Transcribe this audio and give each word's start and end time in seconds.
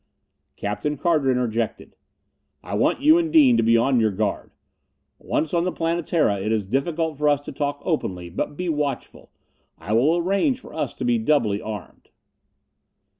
Captain 0.55 0.97
Carter 0.97 1.29
interjected, 1.29 1.95
"I 2.63 2.73
want 2.73 3.01
you 3.01 3.19
and 3.19 3.31
Dean 3.31 3.55
to 3.57 3.61
be 3.61 3.77
on 3.77 3.99
your 3.99 4.09
guard. 4.09 4.49
Once 5.19 5.53
on 5.53 5.63
the 5.63 5.71
Planetara 5.71 6.41
it 6.41 6.51
is 6.51 6.65
difficult 6.65 7.19
for 7.19 7.29
us 7.29 7.39
to 7.41 7.51
talk 7.51 7.79
openly, 7.85 8.27
but 8.27 8.57
be 8.57 8.67
watchful. 8.67 9.29
I 9.77 9.93
will 9.93 10.17
arrange 10.17 10.59
for 10.59 10.73
us 10.73 10.95
to 10.95 11.05
be 11.05 11.19
doubly 11.19 11.61
armed." 11.61 12.09